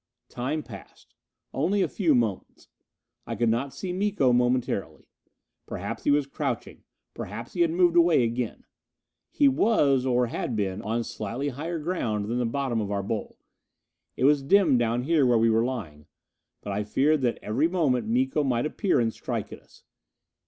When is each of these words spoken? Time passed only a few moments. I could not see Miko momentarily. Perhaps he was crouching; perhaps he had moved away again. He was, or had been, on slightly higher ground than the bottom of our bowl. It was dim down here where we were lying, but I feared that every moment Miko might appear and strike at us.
Time 0.29 0.63
passed 0.63 1.13
only 1.53 1.83
a 1.83 1.87
few 1.87 2.15
moments. 2.15 2.69
I 3.27 3.35
could 3.35 3.49
not 3.49 3.71
see 3.71 3.93
Miko 3.93 4.33
momentarily. 4.33 5.05
Perhaps 5.67 6.05
he 6.05 6.09
was 6.09 6.25
crouching; 6.25 6.81
perhaps 7.13 7.53
he 7.53 7.61
had 7.61 7.69
moved 7.69 7.95
away 7.95 8.23
again. 8.23 8.65
He 9.29 9.47
was, 9.47 10.03
or 10.03 10.25
had 10.25 10.55
been, 10.55 10.81
on 10.81 11.03
slightly 11.03 11.49
higher 11.49 11.77
ground 11.77 12.25
than 12.29 12.39
the 12.39 12.45
bottom 12.47 12.81
of 12.81 12.89
our 12.91 13.03
bowl. 13.03 13.37
It 14.17 14.23
was 14.23 14.41
dim 14.41 14.75
down 14.79 15.03
here 15.03 15.23
where 15.23 15.37
we 15.37 15.51
were 15.51 15.63
lying, 15.63 16.07
but 16.61 16.73
I 16.73 16.83
feared 16.83 17.21
that 17.21 17.37
every 17.43 17.67
moment 17.67 18.07
Miko 18.09 18.43
might 18.43 18.65
appear 18.65 18.99
and 18.99 19.13
strike 19.13 19.53
at 19.53 19.59
us. 19.61 19.83